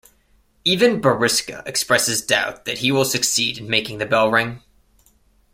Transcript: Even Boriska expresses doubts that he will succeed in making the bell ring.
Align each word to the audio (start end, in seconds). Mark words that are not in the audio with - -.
Even 0.63 0.99
Boriska 0.99 1.61
expresses 1.67 2.23
doubts 2.23 2.61
that 2.65 2.79
he 2.79 2.91
will 2.91 3.05
succeed 3.05 3.59
in 3.59 3.69
making 3.69 3.99
the 3.99 4.07
bell 4.07 4.31
ring. 4.31 4.63